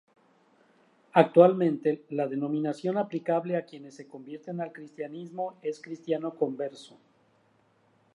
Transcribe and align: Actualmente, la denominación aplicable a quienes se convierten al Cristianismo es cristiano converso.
Actualmente, 1.13 2.05
la 2.09 2.25
denominación 2.27 2.97
aplicable 2.97 3.55
a 3.55 3.67
quienes 3.67 3.93
se 3.97 4.07
convierten 4.07 4.59
al 4.59 4.71
Cristianismo 4.73 5.59
es 5.61 5.79
cristiano 5.79 6.33
converso. 6.33 6.97